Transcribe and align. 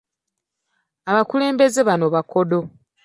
Abakulembeze 1.09 1.79
bano 1.87 2.07
bakodo. 2.15 2.59